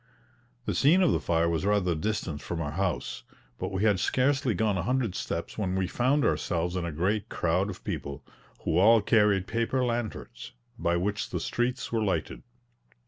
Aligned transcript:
The 0.65 0.73
scene 0.73 1.03
of 1.03 1.11
the 1.11 1.19
fire 1.19 1.47
was 1.47 1.63
rather 1.63 1.93
distant 1.93 2.41
from 2.41 2.59
our 2.59 2.71
house, 2.71 3.21
but 3.59 3.71
we 3.71 3.83
had 3.83 3.99
scarcely 3.99 4.55
gone 4.55 4.75
a 4.75 4.81
hundred 4.81 5.13
steps 5.13 5.59
when 5.59 5.75
we 5.75 5.85
found 5.85 6.25
ourselves 6.25 6.75
in 6.75 6.85
a 6.85 6.91
great 6.91 7.29
crowd 7.29 7.69
of 7.69 7.83
people, 7.83 8.23
who 8.63 8.79
all 8.79 8.99
carried 9.03 9.45
paper 9.45 9.85
lanterns, 9.85 10.53
{330a} 10.79 10.83
by 10.83 10.97
which 10.97 11.29
the 11.29 11.39
streets 11.39 11.91
were 11.91 12.01
lighted. 12.01 12.41